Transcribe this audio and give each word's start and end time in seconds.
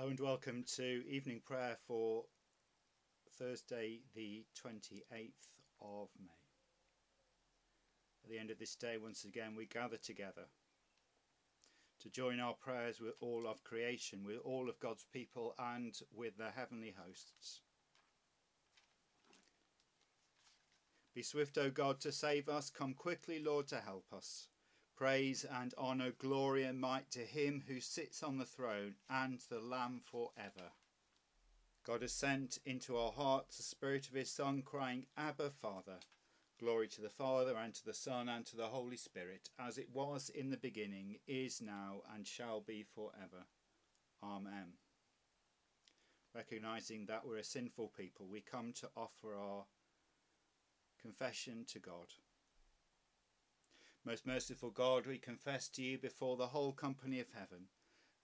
Hello 0.00 0.08
and 0.08 0.20
welcome 0.20 0.64
to 0.76 1.02
evening 1.06 1.42
prayer 1.44 1.76
for 1.86 2.24
Thursday, 3.38 4.00
the 4.14 4.46
28th 4.58 5.50
of 5.82 6.08
May. 6.18 6.32
At 8.24 8.30
the 8.30 8.38
end 8.38 8.50
of 8.50 8.58
this 8.58 8.76
day, 8.76 8.96
once 8.96 9.24
again, 9.24 9.54
we 9.54 9.66
gather 9.66 9.98
together 9.98 10.46
to 12.00 12.08
join 12.08 12.40
our 12.40 12.54
prayers 12.54 12.98
with 12.98 13.12
all 13.20 13.46
of 13.46 13.62
creation, 13.62 14.24
with 14.24 14.38
all 14.42 14.70
of 14.70 14.80
God's 14.80 15.04
people, 15.12 15.54
and 15.58 15.94
with 16.16 16.38
the 16.38 16.48
heavenly 16.56 16.94
hosts. 16.98 17.60
Be 21.14 21.22
swift, 21.22 21.58
O 21.58 21.68
God, 21.68 22.00
to 22.00 22.10
save 22.10 22.48
us. 22.48 22.70
Come 22.70 22.94
quickly, 22.94 23.38
Lord, 23.38 23.66
to 23.66 23.76
help 23.76 24.06
us. 24.16 24.48
Praise 25.00 25.46
and 25.50 25.72
honour, 25.78 26.10
glory 26.18 26.64
and 26.64 26.78
might 26.78 27.10
to 27.12 27.20
him 27.20 27.62
who 27.66 27.80
sits 27.80 28.22
on 28.22 28.36
the 28.36 28.44
throne 28.44 28.96
and 29.08 29.40
the 29.48 29.58
Lamb 29.58 30.02
for 30.04 30.30
ever. 30.36 30.68
God 31.86 32.02
has 32.02 32.12
sent 32.12 32.58
into 32.66 32.98
our 32.98 33.10
hearts 33.10 33.56
the 33.56 33.62
Spirit 33.62 34.08
of 34.08 34.12
his 34.12 34.30
Son, 34.30 34.60
crying, 34.60 35.06
Abba, 35.16 35.52
Father. 35.52 36.00
Glory 36.58 36.86
to 36.88 37.00
the 37.00 37.08
Father, 37.08 37.56
and 37.56 37.72
to 37.72 37.84
the 37.86 37.94
Son, 37.94 38.28
and 38.28 38.44
to 38.44 38.58
the 38.58 38.66
Holy 38.66 38.98
Spirit, 38.98 39.48
as 39.58 39.78
it 39.78 39.88
was 39.90 40.28
in 40.28 40.50
the 40.50 40.58
beginning, 40.58 41.16
is 41.26 41.62
now, 41.62 42.02
and 42.14 42.26
shall 42.26 42.60
be 42.60 42.82
for 42.82 43.10
ever. 43.16 43.46
Amen. 44.22 44.74
Recognising 46.34 47.06
that 47.06 47.26
we're 47.26 47.38
a 47.38 47.42
sinful 47.42 47.90
people, 47.96 48.26
we 48.30 48.42
come 48.42 48.74
to 48.74 48.90
offer 48.94 49.34
our 49.34 49.64
confession 51.00 51.64
to 51.68 51.78
God. 51.78 52.12
Most 54.04 54.26
merciful 54.26 54.70
God, 54.70 55.06
we 55.06 55.18
confess 55.18 55.68
to 55.70 55.82
you 55.82 55.98
before 55.98 56.36
the 56.36 56.48
whole 56.48 56.72
company 56.72 57.20
of 57.20 57.28
heaven 57.34 57.66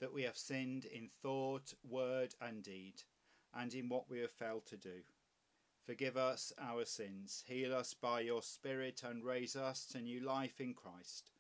that 0.00 0.12
we 0.12 0.22
have 0.22 0.36
sinned 0.36 0.84
in 0.86 1.08
thought, 1.22 1.74
word, 1.86 2.34
and 2.40 2.62
deed, 2.62 3.02
and 3.54 3.74
in 3.74 3.88
what 3.88 4.10
we 4.10 4.20
have 4.20 4.30
failed 4.30 4.66
to 4.66 4.76
do. 4.76 5.02
Forgive 5.84 6.16
us 6.16 6.52
our 6.58 6.84
sins, 6.84 7.44
heal 7.46 7.74
us 7.74 7.94
by 7.94 8.20
your 8.20 8.42
Spirit, 8.42 9.02
and 9.04 9.24
raise 9.24 9.54
us 9.54 9.86
to 9.86 10.00
new 10.00 10.20
life 10.20 10.60
in 10.60 10.74
Christ. 10.74 11.30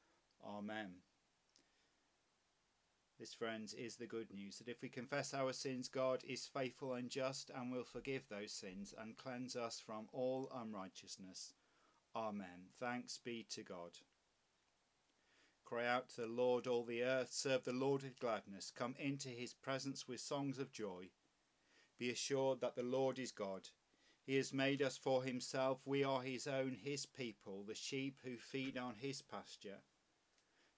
Amen. 0.44 0.96
This, 3.18 3.32
friends, 3.32 3.72
is 3.72 3.96
the 3.96 4.06
good 4.06 4.30
news 4.32 4.58
that 4.58 4.68
if 4.68 4.82
we 4.82 4.90
confess 4.90 5.32
our 5.32 5.54
sins, 5.54 5.88
God 5.88 6.22
is 6.28 6.46
faithful 6.46 6.92
and 6.92 7.08
just 7.08 7.50
and 7.50 7.72
will 7.72 7.84
forgive 7.84 8.28
those 8.28 8.52
sins 8.52 8.94
and 9.00 9.16
cleanse 9.16 9.56
us 9.56 9.80
from 9.84 10.08
all 10.12 10.52
unrighteousness. 10.54 11.54
Amen. 12.14 12.68
Thanks 12.78 13.18
be 13.18 13.46
to 13.50 13.62
God. 13.62 13.98
Cry 15.66 15.84
out 15.84 16.08
to 16.10 16.20
the 16.20 16.28
Lord, 16.28 16.68
all 16.68 16.84
the 16.84 17.02
earth. 17.02 17.32
Serve 17.32 17.64
the 17.64 17.72
Lord 17.72 18.04
with 18.04 18.20
gladness. 18.20 18.70
Come 18.70 18.94
into 19.00 19.30
his 19.30 19.52
presence 19.52 20.06
with 20.06 20.20
songs 20.20 20.60
of 20.60 20.70
joy. 20.70 21.10
Be 21.98 22.08
assured 22.08 22.60
that 22.60 22.76
the 22.76 22.84
Lord 22.84 23.18
is 23.18 23.32
God. 23.32 23.68
He 24.24 24.36
has 24.36 24.52
made 24.52 24.80
us 24.80 24.96
for 24.96 25.24
himself. 25.24 25.80
We 25.84 26.04
are 26.04 26.22
his 26.22 26.46
own, 26.46 26.76
his 26.80 27.04
people, 27.04 27.64
the 27.64 27.74
sheep 27.74 28.20
who 28.22 28.36
feed 28.36 28.78
on 28.78 28.94
his 28.94 29.22
pasture. 29.22 29.82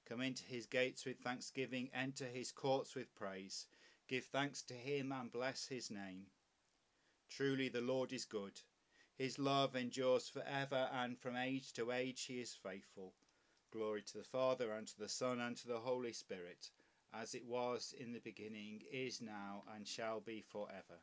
Come 0.08 0.22
into 0.22 0.45
his 0.45 0.64
gates 0.64 1.05
with 1.05 1.19
thanksgiving, 1.19 1.91
enter 1.92 2.25
his 2.25 2.50
courts 2.50 2.95
with 2.95 3.14
praise. 3.14 3.67
Give 4.08 4.25
thanks 4.25 4.62
to 4.62 4.75
him 4.75 5.12
and 5.12 5.30
bless 5.30 5.67
his 5.67 5.91
name. 5.91 6.28
Truly 7.28 7.69
the 7.69 7.83
Lord 7.83 8.14
is 8.14 8.25
good. 8.25 8.62
His 9.17 9.39
love 9.39 9.77
endures 9.77 10.30
for 10.30 10.42
ever, 10.45 10.89
and 10.95 11.19
from 11.19 11.36
age 11.36 11.75
to 11.75 11.92
age 11.92 12.25
he 12.25 12.41
is 12.41 12.55
faithful. 12.55 13.12
Glory 13.72 14.02
to 14.02 14.19
the 14.19 14.24
Father, 14.24 14.72
and 14.72 14.86
to 14.86 14.98
the 14.98 15.08
Son, 15.08 15.41
and 15.41 15.56
to 15.56 15.69
the 15.69 15.78
Holy 15.78 16.12
Spirit, 16.12 16.70
as 17.12 17.34
it 17.34 17.44
was 17.44 17.94
in 17.98 18.12
the 18.12 18.20
beginning, 18.20 18.83
is 18.91 19.20
now, 19.20 19.64
and 19.74 19.86
shall 19.86 20.20
be 20.20 20.41
for 20.41 20.69
ever. 20.70 21.00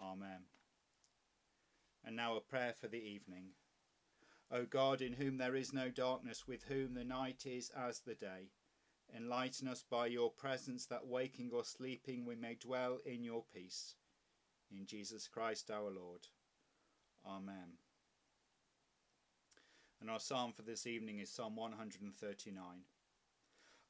Amen. 0.00 0.44
And 2.04 2.14
now 2.14 2.36
a 2.36 2.40
prayer 2.40 2.74
for 2.78 2.88
the 2.88 3.02
evening. 3.02 3.54
O 4.50 4.64
God, 4.64 5.00
in 5.00 5.14
whom 5.14 5.38
there 5.38 5.56
is 5.56 5.72
no 5.72 5.90
darkness, 5.90 6.46
with 6.46 6.64
whom 6.64 6.94
the 6.94 7.04
night 7.04 7.46
is 7.46 7.70
as 7.70 8.00
the 8.00 8.14
day, 8.14 8.50
enlighten 9.14 9.66
us 9.66 9.82
by 9.82 10.06
your 10.06 10.30
presence, 10.30 10.86
that 10.86 11.06
waking 11.06 11.50
or 11.52 11.64
sleeping 11.64 12.24
we 12.24 12.36
may 12.36 12.54
dwell 12.54 12.98
in 13.04 13.24
your 13.24 13.44
peace. 13.54 13.94
In 14.70 14.86
Jesus 14.86 15.28
Christ 15.28 15.70
our 15.70 15.90
Lord. 15.90 16.28
Amen. 17.24 17.78
And 20.06 20.12
our 20.12 20.20
psalm 20.20 20.52
for 20.52 20.62
this 20.62 20.86
evening 20.86 21.18
is 21.18 21.32
Psalm 21.32 21.56
139. 21.56 22.62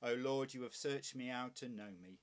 O 0.03 0.15
Lord, 0.15 0.55
you 0.55 0.63
have 0.63 0.75
searched 0.75 1.15
me 1.15 1.29
out 1.29 1.61
and 1.61 1.77
know 1.77 1.93
me. 2.03 2.21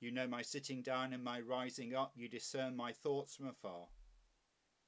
You 0.00 0.10
know 0.10 0.26
my 0.26 0.42
sitting 0.42 0.82
down 0.82 1.12
and 1.12 1.22
my 1.22 1.38
rising 1.38 1.94
up. 1.94 2.14
You 2.16 2.28
discern 2.28 2.74
my 2.74 2.90
thoughts 2.90 3.36
from 3.36 3.46
afar. 3.46 3.86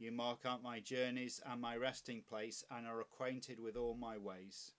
You 0.01 0.11
mark 0.11 0.41
out 0.45 0.65
my 0.65 0.81
journeys 0.81 1.41
and 1.47 1.61
my 1.61 1.77
resting 1.77 2.25
place, 2.29 2.65
and 2.73 2.89
are 2.89 3.01
acquainted 3.01 3.61
with 3.61 3.77
all 3.77 3.95
my 3.95 4.19
ways. 4.19 4.73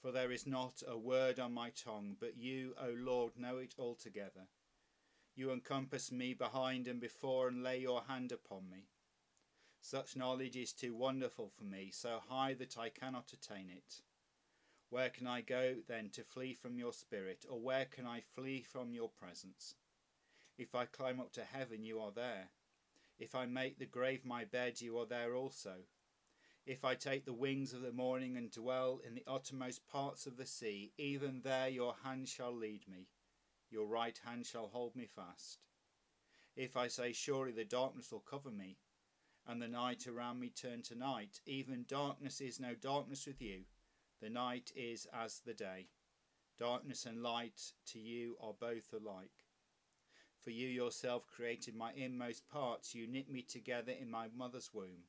For 0.00 0.10
there 0.10 0.32
is 0.32 0.46
not 0.46 0.82
a 0.88 0.96
word 0.96 1.38
on 1.38 1.52
my 1.52 1.68
tongue, 1.68 2.16
but 2.18 2.38
you, 2.38 2.72
O 2.80 2.88
Lord, 2.96 3.32
know 3.36 3.58
it 3.58 3.74
altogether. 3.78 4.48
You 5.34 5.52
encompass 5.52 6.10
me 6.10 6.32
behind 6.32 6.88
and 6.88 7.02
before, 7.02 7.48
and 7.48 7.62
lay 7.62 7.80
your 7.80 8.04
hand 8.08 8.32
upon 8.32 8.70
me. 8.70 8.86
Such 9.80 10.16
knowledge 10.16 10.56
is 10.56 10.72
too 10.72 10.94
wonderful 10.94 11.48
for 11.48 11.64
me, 11.64 11.90
so 11.92 12.20
high 12.28 12.54
that 12.54 12.76
I 12.76 12.88
cannot 12.88 13.32
attain 13.32 13.70
it. 13.70 14.02
Where 14.90 15.10
can 15.10 15.26
I 15.26 15.40
go 15.40 15.76
then 15.86 16.10
to 16.10 16.24
flee 16.24 16.54
from 16.54 16.78
your 16.78 16.92
spirit, 16.92 17.44
or 17.48 17.60
where 17.60 17.86
can 17.86 18.06
I 18.06 18.20
flee 18.20 18.62
from 18.62 18.92
your 18.92 19.08
presence? 19.08 19.74
If 20.58 20.74
I 20.74 20.86
climb 20.86 21.20
up 21.20 21.32
to 21.32 21.44
heaven, 21.44 21.84
you 21.84 22.00
are 22.00 22.12
there. 22.12 22.50
If 23.18 23.34
I 23.34 23.46
make 23.46 23.78
the 23.78 23.86
grave 23.86 24.24
my 24.24 24.44
bed, 24.44 24.80
you 24.80 24.98
are 24.98 25.06
there 25.06 25.34
also. 25.34 25.84
If 26.66 26.84
I 26.84 26.94
take 26.94 27.24
the 27.24 27.32
wings 27.32 27.72
of 27.72 27.82
the 27.82 27.92
morning 27.92 28.36
and 28.36 28.50
dwell 28.50 29.00
in 29.06 29.14
the 29.14 29.24
uttermost 29.26 29.86
parts 29.86 30.26
of 30.26 30.36
the 30.36 30.46
sea, 30.46 30.92
even 30.98 31.42
there 31.42 31.68
your 31.68 31.94
hand 32.02 32.28
shall 32.28 32.52
lead 32.52 32.88
me, 32.88 33.08
your 33.70 33.86
right 33.86 34.18
hand 34.24 34.46
shall 34.46 34.68
hold 34.68 34.96
me 34.96 35.06
fast. 35.06 35.60
If 36.56 36.76
I 36.76 36.88
say, 36.88 37.12
Surely 37.12 37.52
the 37.52 37.64
darkness 37.64 38.10
will 38.10 38.20
cover 38.20 38.50
me, 38.50 38.78
and 39.48 39.62
the 39.62 39.68
night 39.68 40.06
around 40.06 40.40
me 40.40 40.48
turn 40.50 40.82
to 40.82 40.94
night. 40.94 41.40
Even 41.46 41.84
darkness 41.88 42.40
is 42.40 42.58
no 42.58 42.74
darkness 42.74 43.26
with 43.26 43.40
you. 43.40 43.60
The 44.20 44.30
night 44.30 44.72
is 44.74 45.06
as 45.12 45.40
the 45.44 45.54
day. 45.54 45.86
Darkness 46.58 47.06
and 47.06 47.22
light 47.22 47.60
to 47.92 47.98
you 47.98 48.36
are 48.40 48.54
both 48.58 48.92
alike. 48.92 49.44
For 50.40 50.50
you 50.50 50.68
yourself 50.68 51.26
created 51.26 51.74
my 51.74 51.92
inmost 51.92 52.48
parts, 52.48 52.94
you 52.94 53.06
knit 53.06 53.30
me 53.30 53.42
together 53.42 53.92
in 53.92 54.10
my 54.10 54.28
mother's 54.34 54.72
womb. 54.72 55.04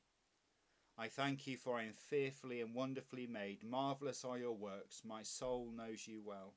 I 0.98 1.08
thank 1.08 1.46
you, 1.46 1.58
for 1.58 1.78
I 1.78 1.84
am 1.84 1.94
fearfully 1.94 2.60
and 2.60 2.74
wonderfully 2.74 3.28
made. 3.28 3.64
Marvellous 3.64 4.26
are 4.26 4.40
your 4.40 4.56
works, 4.56 5.04
my 5.06 5.22
soul 5.22 5.72
knows 5.72 6.08
you 6.08 6.22
well. 6.26 6.56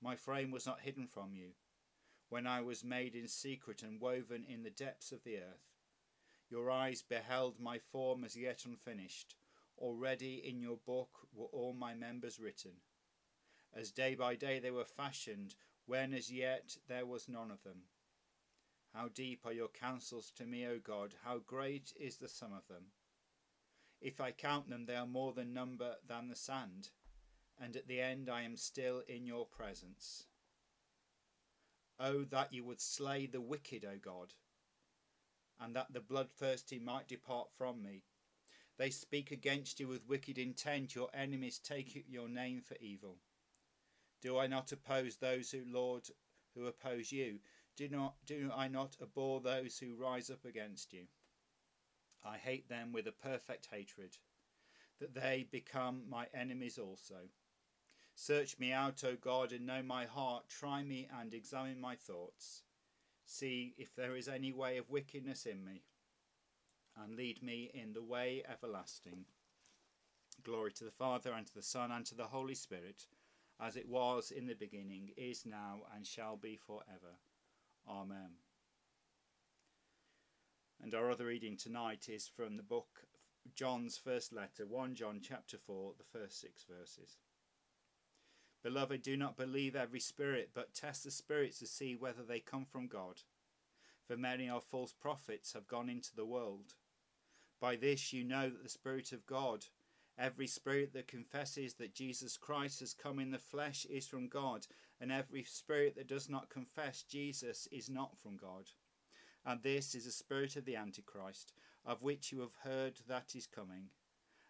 My 0.00 0.14
frame 0.14 0.50
was 0.50 0.66
not 0.66 0.80
hidden 0.80 1.08
from 1.08 1.34
you, 1.34 1.50
when 2.28 2.46
I 2.46 2.60
was 2.60 2.84
made 2.84 3.14
in 3.14 3.26
secret 3.26 3.82
and 3.82 4.00
woven 4.00 4.44
in 4.48 4.62
the 4.62 4.70
depths 4.70 5.10
of 5.10 5.24
the 5.24 5.38
earth. 5.38 5.73
Your 6.50 6.70
eyes 6.70 7.02
beheld 7.02 7.58
my 7.58 7.78
form 7.78 8.24
as 8.24 8.36
yet 8.36 8.64
unfinished. 8.64 9.36
Already 9.78 10.46
in 10.46 10.60
your 10.60 10.76
book 10.76 11.26
were 11.32 11.46
all 11.46 11.72
my 11.72 11.94
members 11.94 12.38
written. 12.38 12.72
As 13.72 13.90
day 13.90 14.14
by 14.14 14.36
day 14.36 14.60
they 14.60 14.70
were 14.70 14.84
fashioned, 14.84 15.56
when 15.86 16.14
as 16.14 16.30
yet 16.30 16.76
there 16.86 17.06
was 17.06 17.28
none 17.28 17.50
of 17.50 17.62
them. 17.62 17.88
How 18.92 19.08
deep 19.08 19.44
are 19.44 19.52
your 19.52 19.68
counsels 19.68 20.30
to 20.32 20.46
me, 20.46 20.66
O 20.66 20.78
God! 20.78 21.14
How 21.24 21.38
great 21.38 21.92
is 21.96 22.18
the 22.18 22.28
sum 22.28 22.52
of 22.52 22.68
them! 22.68 22.92
If 24.00 24.20
I 24.20 24.30
count 24.30 24.68
them, 24.68 24.86
they 24.86 24.94
are 24.94 25.06
more 25.06 25.32
than 25.32 25.52
number 25.52 25.96
than 26.06 26.28
the 26.28 26.36
sand, 26.36 26.90
and 27.58 27.76
at 27.76 27.88
the 27.88 28.00
end 28.00 28.28
I 28.28 28.42
am 28.42 28.56
still 28.56 29.00
in 29.00 29.26
your 29.26 29.46
presence. 29.46 30.26
O 31.98 32.24
that 32.24 32.52
you 32.52 32.64
would 32.64 32.80
slay 32.80 33.26
the 33.26 33.40
wicked, 33.40 33.84
O 33.84 33.98
God! 33.98 34.34
And 35.60 35.74
that 35.76 35.92
the 35.92 36.00
bloodthirsty 36.00 36.78
might 36.78 37.08
depart 37.08 37.48
from 37.56 37.82
me. 37.82 38.02
They 38.76 38.90
speak 38.90 39.30
against 39.30 39.78
you 39.78 39.88
with 39.88 40.08
wicked 40.08 40.38
intent, 40.38 40.94
your 40.94 41.08
enemies 41.14 41.58
take 41.58 42.04
your 42.08 42.28
name 42.28 42.60
for 42.60 42.76
evil. 42.80 43.18
Do 44.20 44.38
I 44.38 44.46
not 44.46 44.72
oppose 44.72 45.16
those 45.16 45.50
who, 45.50 45.62
Lord, 45.66 46.08
who 46.54 46.66
oppose 46.66 47.12
you? 47.12 47.38
Do 47.76 47.88
not 47.88 48.14
do 48.24 48.50
I 48.54 48.68
not 48.68 48.96
abhor 49.02 49.40
those 49.40 49.78
who 49.78 49.94
rise 49.94 50.30
up 50.30 50.44
against 50.44 50.92
you? 50.92 51.06
I 52.24 52.38
hate 52.38 52.68
them 52.68 52.92
with 52.92 53.06
a 53.06 53.12
perfect 53.12 53.68
hatred, 53.70 54.16
that 54.98 55.14
they 55.14 55.46
become 55.50 56.08
my 56.08 56.26
enemies 56.32 56.78
also. 56.78 57.28
Search 58.14 58.58
me 58.58 58.72
out, 58.72 59.04
O 59.04 59.16
God, 59.16 59.52
and 59.52 59.66
know 59.66 59.82
my 59.82 60.06
heart. 60.06 60.48
Try 60.48 60.84
me 60.84 61.08
and 61.20 61.34
examine 61.34 61.80
my 61.80 61.96
thoughts 61.96 62.62
See 63.26 63.74
if 63.78 63.94
there 63.94 64.16
is 64.16 64.28
any 64.28 64.52
way 64.52 64.76
of 64.76 64.90
wickedness 64.90 65.46
in 65.46 65.64
me, 65.64 65.82
and 66.96 67.16
lead 67.16 67.42
me 67.42 67.70
in 67.74 67.92
the 67.92 68.02
way 68.02 68.42
everlasting. 68.50 69.24
Glory 70.42 70.72
to 70.72 70.84
the 70.84 70.90
Father, 70.90 71.32
and 71.32 71.46
to 71.46 71.54
the 71.54 71.62
Son, 71.62 71.90
and 71.90 72.04
to 72.06 72.14
the 72.14 72.26
Holy 72.26 72.54
Spirit, 72.54 73.06
as 73.60 73.76
it 73.76 73.88
was 73.88 74.30
in 74.30 74.46
the 74.46 74.54
beginning, 74.54 75.10
is 75.16 75.46
now, 75.46 75.82
and 75.94 76.06
shall 76.06 76.36
be 76.36 76.56
for 76.56 76.82
ever. 76.88 77.16
Amen. 77.88 78.38
And 80.82 80.94
our 80.94 81.10
other 81.10 81.26
reading 81.26 81.56
tonight 81.56 82.08
is 82.08 82.28
from 82.28 82.56
the 82.56 82.62
book 82.62 83.06
John's 83.54 83.96
first 83.96 84.32
letter, 84.32 84.66
1 84.66 84.94
John 84.94 85.20
chapter 85.22 85.56
4, 85.56 85.94
the 85.96 86.18
first 86.18 86.40
six 86.40 86.64
verses. 86.64 87.18
Beloved, 88.64 89.02
do 89.02 89.14
not 89.14 89.36
believe 89.36 89.76
every 89.76 90.00
spirit, 90.00 90.48
but 90.54 90.72
test 90.72 91.04
the 91.04 91.10
spirits 91.10 91.58
to 91.58 91.66
see 91.66 91.94
whether 91.94 92.22
they 92.22 92.40
come 92.40 92.64
from 92.64 92.86
God. 92.86 93.20
For 94.08 94.16
many 94.16 94.48
are 94.48 94.62
false 94.62 94.94
prophets 94.94 95.52
have 95.52 95.68
gone 95.68 95.90
into 95.90 96.16
the 96.16 96.24
world. 96.24 96.72
By 97.60 97.76
this 97.76 98.10
you 98.10 98.24
know 98.24 98.48
that 98.48 98.62
the 98.62 98.70
Spirit 98.70 99.12
of 99.12 99.26
God, 99.26 99.66
every 100.18 100.46
spirit 100.46 100.94
that 100.94 101.08
confesses 101.08 101.74
that 101.74 101.94
Jesus 101.94 102.38
Christ 102.38 102.80
has 102.80 102.94
come 102.94 103.18
in 103.18 103.30
the 103.30 103.38
flesh, 103.38 103.84
is 103.84 104.06
from 104.06 104.28
God, 104.28 104.66
and 104.98 105.12
every 105.12 105.44
spirit 105.44 105.94
that 105.96 106.08
does 106.08 106.30
not 106.30 106.48
confess 106.48 107.02
Jesus 107.02 107.68
is 107.70 107.90
not 107.90 108.16
from 108.16 108.38
God. 108.38 108.64
And 109.44 109.62
this 109.62 109.94
is 109.94 110.06
the 110.06 110.10
spirit 110.10 110.56
of 110.56 110.64
the 110.64 110.76
Antichrist, 110.76 111.52
of 111.84 112.02
which 112.02 112.32
you 112.32 112.40
have 112.40 112.54
heard 112.62 112.94
that 113.08 113.36
is 113.36 113.46
coming, 113.46 113.90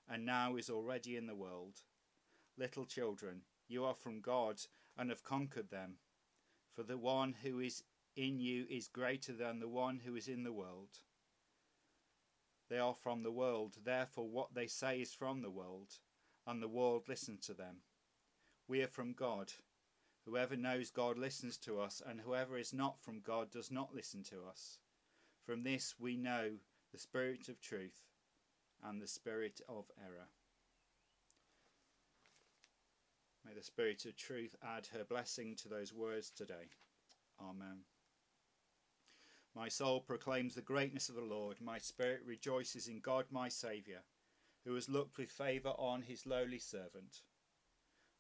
and 0.09 0.25
now 0.25 0.55
is 0.55 0.71
already 0.71 1.17
in 1.17 1.27
the 1.27 1.35
world. 1.35 1.83
Little 2.57 2.85
children, 2.85 3.43
you 3.69 3.85
are 3.85 3.95
from 3.95 4.21
God 4.21 4.61
and 4.97 5.11
have 5.11 5.25
conquered 5.25 5.71
them. 5.71 5.97
For 6.75 6.83
the 6.83 6.99
one 6.99 7.35
who 7.43 7.61
is 7.61 7.83
in 8.17 8.39
you 8.39 8.67
is 8.69 8.89
greater 8.89 9.33
than 9.33 9.61
the 9.61 9.69
one 9.69 10.01
who 10.05 10.17
is 10.17 10.29
in 10.29 10.45
the 10.45 10.53
world. 10.53 11.01
They 12.69 12.79
are 12.79 12.95
from 12.95 13.23
the 13.23 13.33
world, 13.33 13.77
therefore 13.85 14.29
what 14.29 14.55
they 14.55 14.67
say 14.67 15.01
is 15.01 15.13
from 15.13 15.43
the 15.43 15.51
world, 15.51 15.99
and 16.47 16.63
the 16.63 16.69
world 16.69 17.09
listens 17.09 17.47
to 17.47 17.55
them. 17.55 17.77
We 18.67 18.83
are 18.83 18.89
from 18.89 19.13
God. 19.13 19.53
Whoever 20.25 20.57
knows 20.57 20.91
God 20.91 21.19
listens 21.19 21.59
to 21.59 21.81
us, 21.81 22.03
and 22.05 22.21
whoever 22.21 22.57
is 22.57 22.73
not 22.73 22.99
from 22.99 23.21
God 23.21 23.51
does 23.51 23.71
not 23.71 23.95
listen 23.95 24.23
to 24.25 24.45
us. 24.49 24.79
From 25.45 25.63
this 25.63 25.95
we 25.99 26.17
know 26.17 26.53
the 26.93 26.99
spirit 26.99 27.49
of 27.49 27.61
truth 27.61 28.07
and 28.83 29.01
the 29.01 29.07
spirit 29.07 29.61
of 29.69 29.91
error. 30.03 30.29
May 33.45 33.55
the 33.55 33.63
Spirit 33.63 34.05
of 34.07 34.17
truth 34.17 34.57
add 34.63 34.87
her 34.93 35.05
blessing 35.05 35.55
to 35.57 35.69
those 35.69 35.93
words 35.93 36.31
today. 36.31 36.71
Amen. 37.41 37.81
My 39.55 39.69
soul 39.69 40.01
proclaims 40.01 40.55
the 40.55 40.63
greatness 40.63 41.09
of 41.09 41.15
the 41.15 41.21
Lord. 41.21 41.61
My 41.61 41.79
spirit 41.79 42.23
rejoices 42.25 42.89
in 42.89 43.01
God 43.01 43.27
my 43.31 43.49
Saviour, 43.49 44.01
who 44.65 44.75
has 44.75 44.89
looked 44.89 45.19
with 45.19 45.31
favour 45.31 45.75
on 45.79 46.03
his 46.03 46.27
lowly 46.27 46.59
servant. 46.59 47.23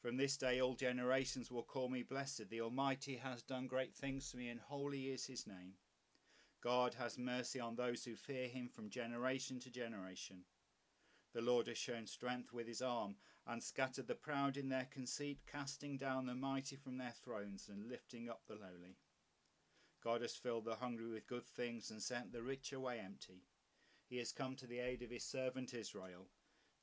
From 0.00 0.17
this 0.17 0.37
day 0.37 0.61
all 0.61 0.75
generations 0.75 1.50
will 1.50 1.62
call 1.62 1.88
me 1.88 2.03
blessed. 2.03 2.50
The 2.50 2.61
Almighty 2.61 3.17
has 3.17 3.43
done 3.43 3.67
great 3.67 3.94
things 3.94 4.31
for 4.31 4.37
me, 4.37 4.49
and 4.49 4.61
holy 4.61 5.09
is 5.09 5.25
his 5.25 5.47
name. 5.47 5.73
God 6.62 6.94
has 6.94 7.19
mercy 7.19 7.59
on 7.59 7.75
those 7.75 8.05
who 8.05 8.15
fear 8.15 8.47
him 8.47 8.69
from 8.69 8.91
generation 8.91 9.59
to 9.61 9.71
generation. 9.71 10.44
The 11.35 11.41
Lord 11.41 11.67
has 11.67 11.79
shown 11.79 12.06
strength 12.06 12.53
with 12.53 12.69
his 12.69 12.81
arm, 12.81 13.17
and 13.46 13.62
scattered 13.62 14.06
the 14.06 14.14
proud 14.14 14.56
in 14.56 14.69
their 14.69 14.87
conceit, 14.91 15.41
casting 15.46 15.96
down 15.96 16.26
the 16.26 16.35
mighty 16.35 16.76
from 16.76 16.99
their 16.99 17.12
thrones, 17.23 17.69
and 17.69 17.88
lifting 17.88 18.29
up 18.29 18.43
the 18.46 18.55
lowly. 18.55 18.96
God 20.02 20.23
has 20.23 20.37
filled 20.37 20.64
the 20.64 20.76
hungry 20.76 21.11
with 21.11 21.26
good 21.26 21.46
things, 21.46 21.91
and 21.91 22.02
sent 22.02 22.32
the 22.32 22.43
rich 22.43 22.73
away 22.73 22.99
empty. 22.99 23.43
He 24.06 24.19
has 24.19 24.32
come 24.32 24.55
to 24.56 24.67
the 24.67 24.79
aid 24.79 25.02
of 25.02 25.11
his 25.11 25.25
servant 25.25 25.75
Israel, 25.75 26.29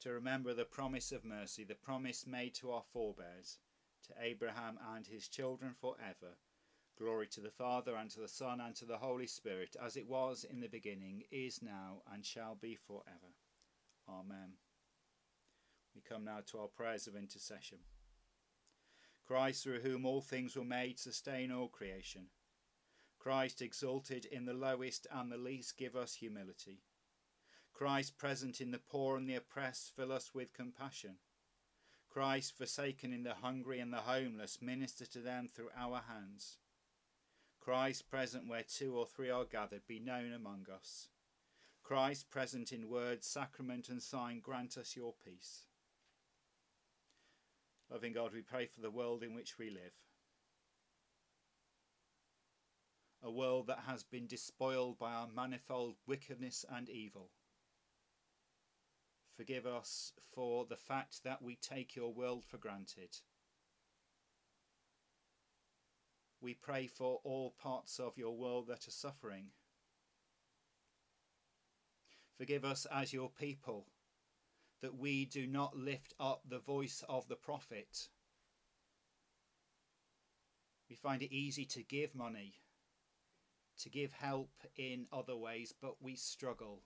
to 0.02 0.12
remember 0.12 0.54
the 0.54 0.66
promise 0.66 1.12
of 1.12 1.24
mercy, 1.24 1.64
the 1.64 1.76
promise 1.76 2.26
made 2.26 2.56
to 2.56 2.72
our 2.72 2.84
forebears, 2.92 3.60
to 4.08 4.14
Abraham 4.20 4.80
and 4.96 5.06
his 5.06 5.28
children 5.28 5.74
for 5.80 5.96
ever. 6.00 6.38
Glory 6.98 7.28
to 7.28 7.40
the 7.40 7.52
Father, 7.52 7.96
and 7.96 8.10
to 8.12 8.20
the 8.20 8.28
Son, 8.28 8.60
and 8.60 8.76
to 8.76 8.86
the 8.86 8.98
Holy 8.98 9.28
Spirit, 9.28 9.76
as 9.82 9.96
it 9.96 10.08
was 10.08 10.44
in 10.44 10.60
the 10.60 10.68
beginning, 10.68 11.24
is 11.32 11.62
now, 11.62 12.02
and 12.12 12.26
shall 12.26 12.56
be 12.56 12.76
for 12.76 13.04
ever. 13.08 13.34
Amen. 14.10 14.54
Come 16.08 16.26
now 16.26 16.40
to 16.48 16.60
our 16.60 16.68
prayers 16.68 17.08
of 17.08 17.16
intercession. 17.16 17.80
Christ, 19.26 19.64
through 19.64 19.80
whom 19.80 20.06
all 20.06 20.22
things 20.22 20.56
were 20.56 20.66
made, 20.66 21.00
sustain 21.00 21.52
all 21.52 21.68
creation. 21.68 22.28
Christ, 23.18 23.62
exalted 23.62 24.26
in 24.26 24.46
the 24.46 24.54
lowest 24.54 25.08
and 25.12 25.32
the 25.32 25.38
least, 25.38 25.78
give 25.78 25.96
us 25.96 26.16
humility. 26.16 26.82
Christ, 27.72 28.18
present 28.18 28.62
in 28.62 28.72
the 28.72 28.80
poor 28.80 29.18
and 29.18 29.30
the 29.30 29.36
oppressed, 29.36 29.96
fill 29.96 30.12
us 30.12 30.34
with 30.34 30.54
compassion. 30.54 31.16
Christ, 32.10 32.58
forsaken 32.58 33.14
in 33.14 33.24
the 33.24 33.36
hungry 33.36 33.80
and 33.80 33.94
the 33.94 33.98
homeless, 33.98 34.62
minister 34.62 35.06
to 35.06 35.20
them 35.20 35.48
through 35.48 35.70
our 35.78 36.02
hands. 36.10 36.58
Christ, 37.62 38.10
present 38.10 38.48
where 38.48 38.64
two 38.64 38.98
or 38.98 39.06
three 39.06 39.30
are 39.30 39.46
gathered, 39.46 39.88
be 39.88 40.00
known 40.00 40.34
among 40.34 40.66
us. 40.74 41.08
Christ, 41.84 42.30
present 42.30 42.72
in 42.72 42.90
word, 42.90 43.24
sacrament, 43.24 43.88
and 43.88 44.02
sign, 44.02 44.42
grant 44.42 44.78
us 44.78 44.96
your 44.96 45.14
peace. 45.24 45.68
Loving 47.92 48.14
God, 48.14 48.32
we 48.34 48.42
pray 48.42 48.68
for 48.68 48.80
the 48.80 48.90
world 48.90 49.22
in 49.22 49.36
which 49.36 49.58
we 49.60 49.70
live. 49.70 49.94
A 53.22 53.30
world 53.30 53.68
that 53.68 53.84
has 53.86 54.04
been 54.04 54.28
despoiled 54.28 54.98
by 54.98 55.12
our 55.12 55.28
manifold 55.28 55.96
wickedness 56.08 56.66
and 56.74 56.90
evil. 56.90 57.32
Forgive 59.36 59.66
us 59.66 60.14
for 60.34 60.66
the 60.66 60.78
fact 60.78 61.24
that 61.24 61.42
we 61.42 61.56
take 61.56 61.96
your 61.96 62.14
world 62.14 62.46
for 62.46 62.58
granted. 62.58 63.18
We 66.40 66.54
pray 66.54 66.88
for 66.88 67.20
all 67.24 67.54
parts 67.62 68.00
of 68.00 68.18
your 68.18 68.36
world 68.36 68.68
that 68.68 68.88
are 68.88 68.92
suffering 68.92 69.48
Forgive 72.42 72.66
us 72.66 72.88
as 72.92 73.14
your 73.14 73.30
people 73.30 73.86
that 74.82 74.98
we 74.98 75.26
do 75.26 75.46
not 75.48 75.78
lift 75.78 76.14
up 76.20 76.42
the 76.48 76.60
voice 76.60 77.04
of 77.08 77.28
the 77.28 77.36
prophet. 77.36 78.08
We 80.90 80.96
find 80.96 81.22
it 81.22 81.32
easy 81.32 81.66
to 81.66 81.84
give 81.84 82.16
money, 82.16 82.56
to 83.80 83.90
give 83.90 84.12
help 84.14 84.52
in 84.76 85.06
other 85.14 85.36
ways, 85.36 85.74
but 85.80 86.02
we 86.02 86.16
struggle 86.16 86.82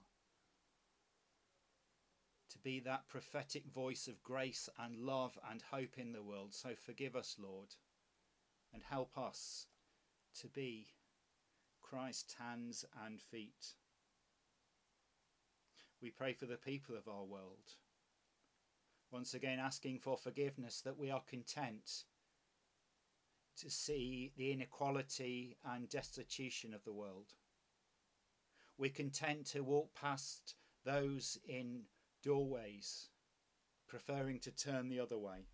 to 2.52 2.60
be 2.60 2.80
that 2.82 3.08
prophetic 3.10 3.66
voice 3.74 4.08
of 4.08 4.24
grace 4.24 4.70
and 4.80 4.98
love 4.98 5.38
and 5.50 5.62
hope 5.72 5.98
in 5.98 6.14
the 6.14 6.24
world. 6.24 6.54
So 6.54 6.70
forgive 6.76 7.16
us, 7.16 7.36
Lord, 7.38 7.76
and 8.74 8.82
help 8.84 9.18
us 9.18 9.68
to 10.42 10.48
be 10.48 10.88
Christ's 11.82 12.36
hands 12.36 12.86
and 13.06 13.20
feet. 13.20 13.74
We 16.02 16.12
pray 16.12 16.34
for 16.34 16.46
the 16.46 16.58
people 16.58 16.96
of 16.96 17.08
our 17.08 17.24
world. 17.24 17.76
Once 19.16 19.34
again, 19.34 19.60
asking 19.60 19.98
for 19.98 20.18
forgiveness 20.18 20.82
that 20.82 20.98
we 20.98 21.10
are 21.10 21.22
content 21.22 22.04
to 23.56 23.70
see 23.70 24.34
the 24.36 24.52
inequality 24.52 25.56
and 25.64 25.88
destitution 25.88 26.74
of 26.74 26.84
the 26.84 26.92
world. 26.92 27.32
We're 28.78 28.90
content 28.90 29.46
to 29.54 29.64
walk 29.64 29.96
past 29.96 30.56
those 30.84 31.38
in 31.48 31.84
doorways, 32.24 33.08
preferring 33.88 34.42
to 34.42 34.52
turn 34.52 34.90
the 34.90 35.00
other 35.00 35.18
way. 35.18 35.48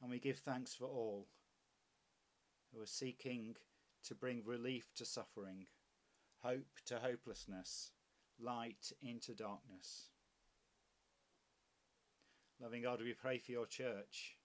And 0.00 0.08
we 0.08 0.20
give 0.20 0.38
thanks 0.38 0.74
for 0.74 0.84
all 0.84 1.26
who 2.72 2.80
are 2.80 2.86
seeking 2.86 3.56
to 4.04 4.14
bring 4.14 4.44
relief 4.44 4.94
to 4.94 5.04
suffering 5.04 5.66
hope 6.44 6.78
to 6.84 7.00
hopelessness, 7.00 7.90
light 8.40 8.92
into 9.02 9.34
darkness. 9.34 10.10
Loving 12.60 12.82
God, 12.82 13.00
we 13.02 13.12
pray 13.12 13.38
for 13.38 13.52
your 13.52 13.66
church. 13.66 14.36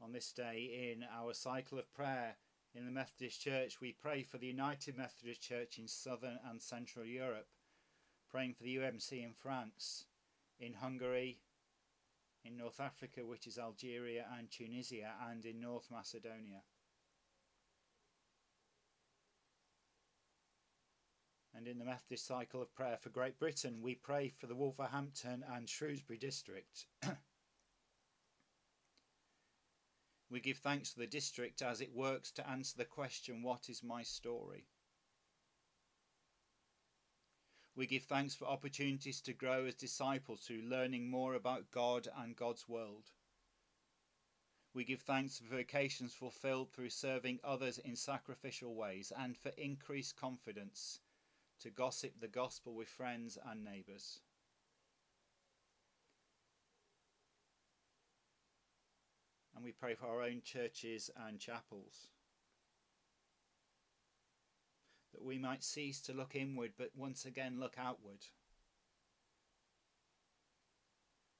On 0.00 0.12
this 0.12 0.32
day, 0.32 0.92
in 0.92 1.04
our 1.14 1.34
cycle 1.34 1.78
of 1.78 1.92
prayer 1.92 2.36
in 2.74 2.84
the 2.84 2.90
Methodist 2.90 3.40
Church, 3.40 3.80
we 3.80 3.92
pray 3.92 4.22
for 4.22 4.38
the 4.38 4.46
United 4.46 4.96
Methodist 4.96 5.40
Church 5.40 5.78
in 5.78 5.88
southern 5.88 6.38
and 6.48 6.60
central 6.60 7.04
Europe, 7.04 7.48
praying 8.30 8.54
for 8.54 8.64
the 8.64 8.76
UMC 8.76 9.24
in 9.24 9.32
France, 9.32 10.04
in 10.60 10.74
Hungary, 10.74 11.38
in 12.44 12.56
North 12.56 12.80
Africa, 12.80 13.24
which 13.24 13.46
is 13.46 13.58
Algeria 13.58 14.26
and 14.38 14.50
Tunisia, 14.50 15.12
and 15.30 15.44
in 15.44 15.60
North 15.60 15.88
Macedonia. 15.90 16.62
And 21.56 21.66
in 21.66 21.78
the 21.78 21.84
Methodist 21.86 22.26
cycle 22.26 22.60
of 22.60 22.74
prayer 22.74 22.98
for 23.00 23.08
Great 23.08 23.38
Britain, 23.38 23.80
we 23.80 23.94
pray 23.94 24.28
for 24.28 24.46
the 24.46 24.54
Wolverhampton 24.54 25.42
and 25.54 25.66
Shrewsbury 25.66 26.18
district. 26.18 26.84
we 30.30 30.38
give 30.40 30.58
thanks 30.58 30.92
for 30.92 31.00
the 31.00 31.06
district 31.06 31.62
as 31.62 31.80
it 31.80 31.94
works 31.94 32.30
to 32.32 32.46
answer 32.46 32.76
the 32.76 32.84
question, 32.84 33.42
What 33.42 33.70
is 33.70 33.82
my 33.82 34.02
story? 34.02 34.66
We 37.74 37.86
give 37.86 38.04
thanks 38.04 38.34
for 38.34 38.44
opportunities 38.44 39.22
to 39.22 39.32
grow 39.32 39.64
as 39.64 39.74
disciples 39.74 40.40
through 40.40 40.62
learning 40.62 41.08
more 41.08 41.34
about 41.34 41.70
God 41.70 42.06
and 42.18 42.36
God's 42.36 42.68
world. 42.68 43.10
We 44.74 44.84
give 44.84 45.00
thanks 45.00 45.38
for 45.38 45.56
vocations 45.56 46.12
fulfilled 46.12 46.70
through 46.72 46.90
serving 46.90 47.40
others 47.42 47.78
in 47.78 47.96
sacrificial 47.96 48.74
ways 48.74 49.10
and 49.16 49.38
for 49.38 49.48
increased 49.56 50.16
confidence 50.16 51.00
to 51.60 51.70
gossip 51.70 52.20
the 52.20 52.28
gospel 52.28 52.74
with 52.74 52.88
friends 52.88 53.38
and 53.50 53.64
neighbours. 53.64 54.20
And 59.54 59.64
we 59.64 59.72
pray 59.72 59.94
for 59.94 60.06
our 60.06 60.22
own 60.22 60.42
churches 60.44 61.10
and 61.26 61.40
chapels. 61.40 62.08
That 65.14 65.24
we 65.24 65.38
might 65.38 65.64
cease 65.64 66.02
to 66.02 66.12
look 66.12 66.36
inward 66.36 66.72
but 66.76 66.90
once 66.94 67.24
again 67.24 67.58
look 67.58 67.76
outward. 67.78 68.26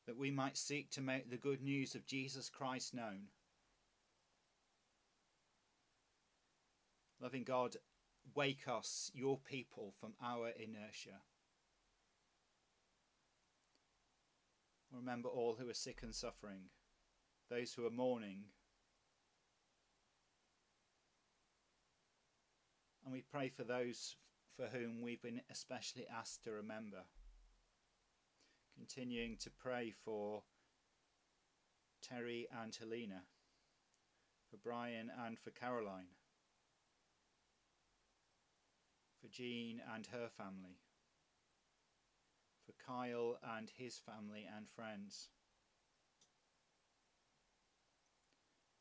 That 0.07 0.17
we 0.17 0.31
might 0.31 0.57
seek 0.57 0.91
to 0.93 1.03
make 1.03 1.31
the 1.31 1.37
good 1.37 1.61
news 1.61 1.95
of 1.95 2.07
Jesus 2.07 2.49
Christ 2.49 2.95
known. 2.95 3.25
Loving 7.21 7.45
God, 7.45 7.77
wake 8.35 8.69
us, 8.69 9.11
your 9.15 9.39
people, 9.39 9.93
from 10.01 10.15
our 10.23 10.51
inertia. 10.51 11.21
Remember 14.93 15.29
all 15.29 15.57
who 15.59 15.69
are 15.69 15.75
sick 15.75 16.01
and 16.03 16.15
suffering 16.15 16.71
those 17.51 17.73
who 17.73 17.87
are 17.87 17.91
mourning. 17.91 18.45
And 23.05 23.13
we 23.13 23.23
pray 23.23 23.49
for 23.49 23.65
those 23.65 24.17
for 24.57 24.67
whom 24.67 25.01
we've 25.01 25.23
been 25.23 25.43
especially 25.51 26.07
asked 26.13 26.45
to 26.45 26.51
remember. 26.51 27.05
Continuing 28.77 29.37
to 29.39 29.51
pray 29.51 29.93
for 30.05 30.43
Terry 32.03 32.47
and 32.63 32.75
Helena, 32.75 33.23
for 34.51 34.57
Brian 34.57 35.11
and 35.25 35.39
for 35.39 35.51
Caroline, 35.51 36.16
for 39.27 39.33
Jean 39.33 39.81
and 39.95 40.07
her 40.07 40.29
family, 40.29 40.79
for 42.65 42.73
Kyle 42.85 43.39
and 43.57 43.71
his 43.77 43.99
family 43.99 44.47
and 44.55 44.67
friends. 44.69 45.29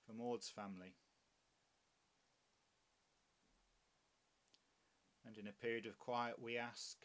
for 0.06 0.14
Maud's 0.14 0.50
family. 0.50 0.94
And 5.26 5.36
in 5.40 5.48
a 5.48 5.52
period 5.52 5.88
of 5.88 5.98
quiet, 5.98 6.36
we 6.40 6.60
ask 6.60 6.98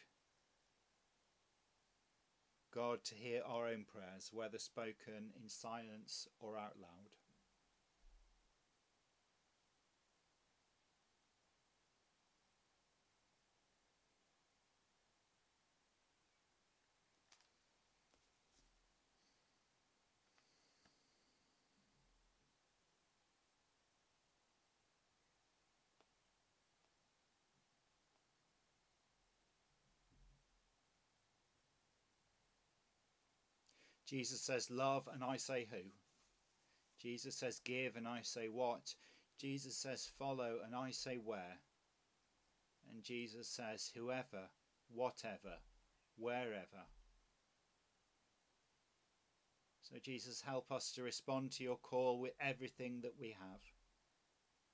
God 2.74 3.02
to 3.04 3.14
hear 3.14 3.40
our 3.46 3.68
own 3.68 3.86
prayers, 3.90 4.28
whether 4.34 4.58
spoken 4.58 5.32
in 5.42 5.48
silence 5.48 6.28
or 6.40 6.58
out 6.58 6.76
loud. 6.78 7.09
Jesus 34.10 34.40
says 34.40 34.72
love, 34.72 35.08
and 35.14 35.22
I 35.22 35.36
say 35.36 35.68
who. 35.70 35.88
Jesus 37.00 37.36
says 37.36 37.60
give, 37.64 37.94
and 37.94 38.08
I 38.08 38.22
say 38.22 38.48
what. 38.48 38.96
Jesus 39.38 39.76
says 39.76 40.10
follow, 40.18 40.58
and 40.66 40.74
I 40.74 40.90
say 40.90 41.14
where. 41.14 41.58
And 42.90 43.04
Jesus 43.04 43.46
says 43.46 43.92
whoever, 43.94 44.48
whatever, 44.92 45.58
wherever. 46.18 46.88
So, 49.82 49.98
Jesus, 50.02 50.40
help 50.40 50.72
us 50.72 50.90
to 50.92 51.04
respond 51.04 51.52
to 51.52 51.62
your 51.62 51.76
call 51.78 52.18
with 52.18 52.32
everything 52.40 53.02
that 53.02 53.14
we 53.16 53.28
have 53.28 53.60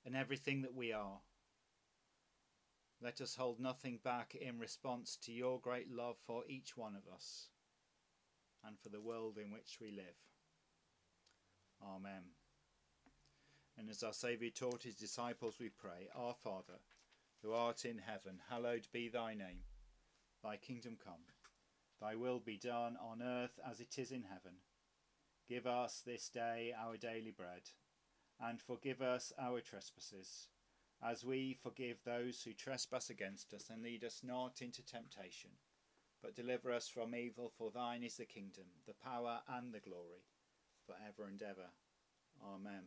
and 0.03 0.15
everything 0.15 0.63
that 0.63 0.73
we 0.73 0.93
are. 0.93 1.19
Let 3.03 3.21
us 3.21 3.35
hold 3.35 3.59
nothing 3.59 3.99
back 4.03 4.33
in 4.33 4.57
response 4.57 5.15
to 5.25 5.31
your 5.31 5.59
great 5.59 5.91
love 5.91 6.17
for 6.25 6.41
each 6.47 6.75
one 6.75 6.95
of 6.95 7.03
us 7.13 7.49
and 8.65 8.77
for 8.79 8.89
the 8.89 9.01
world 9.01 9.37
in 9.37 9.51
which 9.51 9.77
we 9.81 9.91
live. 9.91 10.17
Amen. 11.83 12.23
And 13.77 13.89
as 13.89 14.01
our 14.03 14.13
Saviour 14.13 14.51
taught 14.51 14.83
his 14.83 14.95
disciples, 14.95 15.57
we 15.59 15.69
pray, 15.69 16.09
Our 16.15 16.33
Father, 16.33 16.79
who 17.43 17.53
art 17.53 17.85
in 17.85 17.99
heaven, 17.99 18.39
hallowed 18.49 18.87
be 18.91 19.07
thy 19.07 19.35
name. 19.35 19.61
Thy 20.43 20.57
kingdom 20.57 20.97
come, 21.03 21.25
thy 22.01 22.15
will 22.15 22.39
be 22.39 22.57
done 22.57 22.97
on 23.01 23.21
earth 23.21 23.59
as 23.69 23.79
it 23.79 23.97
is 23.97 24.11
in 24.11 24.23
heaven. 24.23 24.57
Give 25.47 25.65
us 25.65 26.01
this 26.05 26.29
day 26.29 26.73
our 26.77 26.97
daily 26.97 27.31
bread, 27.31 27.71
and 28.39 28.61
forgive 28.61 29.01
us 29.01 29.31
our 29.39 29.61
trespasses, 29.61 30.47
as 31.03 31.23
we 31.23 31.53
forgive 31.53 31.97
those 32.03 32.41
who 32.43 32.53
trespass 32.53 33.09
against 33.09 33.53
us, 33.53 33.69
and 33.69 33.81
lead 33.81 34.03
us 34.03 34.21
not 34.23 34.61
into 34.61 34.83
temptation 34.83 35.51
but 36.21 36.35
deliver 36.35 36.71
us 36.71 36.87
from 36.87 37.15
evil, 37.15 37.51
for 37.57 37.71
thine 37.71 38.03
is 38.03 38.17
the 38.17 38.25
kingdom, 38.25 38.65
the 38.85 38.93
power, 38.93 39.41
and 39.47 39.73
the 39.73 39.79
glory, 39.79 40.25
for 40.85 40.95
ever 41.07 41.27
and 41.27 41.41
ever. 41.41 41.69
Amen. 42.43 42.83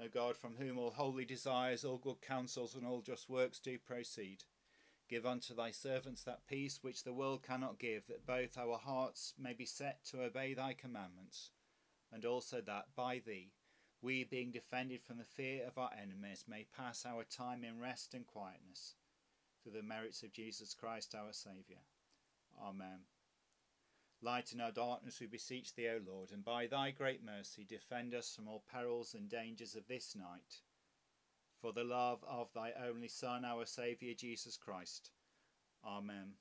O 0.00 0.08
God, 0.08 0.36
from 0.36 0.56
whom 0.56 0.78
all 0.78 0.92
holy 0.92 1.24
desires, 1.24 1.84
all 1.84 1.98
good 1.98 2.20
counsels, 2.20 2.74
and 2.74 2.86
all 2.86 3.00
just 3.00 3.28
works 3.28 3.58
do 3.58 3.78
proceed, 3.78 4.44
give 5.08 5.26
unto 5.26 5.54
thy 5.54 5.70
servants 5.70 6.22
that 6.22 6.46
peace 6.48 6.78
which 6.82 7.02
the 7.02 7.12
world 7.12 7.42
cannot 7.42 7.78
give, 7.78 8.06
that 8.06 8.26
both 8.26 8.56
our 8.56 8.78
hearts 8.78 9.34
may 9.38 9.52
be 9.52 9.66
set 9.66 10.04
to 10.04 10.22
obey 10.22 10.54
thy 10.54 10.72
commandments, 10.72 11.50
and 12.12 12.24
also 12.24 12.60
that 12.60 12.86
by 12.94 13.20
thee, 13.24 13.52
we, 14.00 14.22
being 14.22 14.52
defended 14.52 15.02
from 15.02 15.18
the 15.18 15.24
fear 15.24 15.66
of 15.66 15.76
our 15.76 15.90
enemies, 16.00 16.44
may 16.46 16.64
pass 16.76 17.04
our 17.04 17.24
time 17.24 17.64
in 17.64 17.80
rest 17.80 18.14
and 18.14 18.26
quietness 18.26 18.94
through 19.68 19.80
the 19.80 19.86
merits 19.86 20.22
of 20.22 20.32
Jesus 20.32 20.74
Christ 20.74 21.14
our 21.14 21.32
Saviour. 21.32 21.80
Amen. 22.62 23.00
Lighten 24.22 24.60
our 24.60 24.72
darkness, 24.72 25.20
we 25.20 25.26
beseech 25.26 25.74
thee, 25.74 25.88
O 25.88 26.00
Lord, 26.04 26.30
and 26.32 26.44
by 26.44 26.66
thy 26.66 26.90
great 26.90 27.24
mercy 27.24 27.64
defend 27.68 28.14
us 28.14 28.34
from 28.34 28.48
all 28.48 28.64
perils 28.72 29.14
and 29.14 29.28
dangers 29.28 29.74
of 29.74 29.86
this 29.86 30.16
night. 30.16 30.62
For 31.60 31.72
the 31.72 31.84
love 31.84 32.24
of 32.28 32.48
thy 32.54 32.72
only 32.88 33.08
Son, 33.08 33.44
our 33.44 33.66
Saviour 33.66 34.14
Jesus 34.14 34.56
Christ. 34.56 35.10
Amen. 35.84 36.34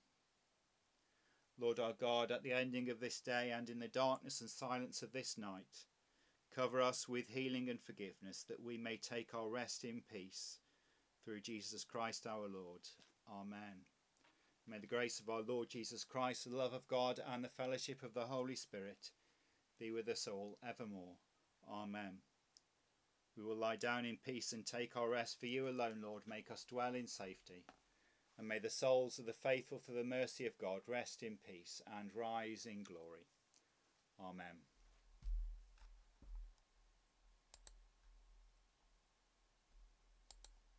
Lord 1.60 1.80
our 1.80 1.94
God, 1.94 2.32
at 2.32 2.44
the 2.44 2.54
ending 2.54 2.90
of 2.90 3.00
this 3.00 3.20
day 3.20 3.52
and 3.52 3.70
in 3.70 3.80
the 3.80 3.88
darkness 3.88 4.42
and 4.42 4.50
silence 4.50 5.02
of 5.02 5.12
this 5.12 5.38
night, 5.38 5.86
cover 6.56 6.82
us 6.82 7.10
with 7.10 7.30
healing 7.30 7.70
and 7.70 7.82
forgiveness, 7.82 8.46
that 8.48 8.64
we 8.64 8.78
may 8.78 8.98
take 8.98 9.34
our 9.34 9.50
rest 9.50 9.84
in 9.84 10.02
peace. 10.12 10.60
Through 11.26 11.42
Jesus 11.42 11.84
Christ 11.84 12.26
our 12.26 12.48
Lord. 12.48 12.88
Amen. 13.30 13.86
May 14.68 14.80
the 14.80 14.88
grace 14.88 15.20
of 15.20 15.30
our 15.30 15.42
Lord 15.42 15.70
Jesus 15.70 16.04
Christ, 16.04 16.50
the 16.50 16.56
love 16.56 16.74
of 16.74 16.88
God, 16.88 17.20
and 17.26 17.44
the 17.44 17.50
fellowship 17.50 18.04
of 18.04 18.14
the 18.14 18.26
Holy 18.26 18.56
Spirit 18.56 19.12
be 19.80 19.92
with 19.92 20.08
us 20.10 20.28
all 20.28 20.58
evermore. 20.68 21.16
Amen. 21.72 22.20
We 23.38 23.44
will 23.44 23.56
lie 23.56 23.76
down 23.76 24.06
in 24.06 24.18
peace 24.18 24.52
and 24.52 24.66
take 24.66 24.98
our 24.98 25.10
rest, 25.10 25.40
for 25.40 25.46
you 25.46 25.70
alone, 25.70 26.02
Lord, 26.04 26.24
make 26.26 26.50
us 26.50 26.66
dwell 26.66 26.96
in 26.96 27.08
safety. 27.08 27.66
And 28.38 28.48
may 28.48 28.60
the 28.60 28.70
souls 28.70 29.20
of 29.20 29.26
the 29.26 29.34
faithful, 29.34 29.80
for 29.80 29.92
the 29.92 30.04
mercy 30.04 30.46
of 30.46 30.58
God, 30.58 30.82
rest 30.88 31.24
in 31.24 31.38
peace 31.48 31.82
and 32.00 32.12
rise 32.16 32.66
in 32.66 32.84
glory. 32.84 33.28
Amen. 34.20 34.58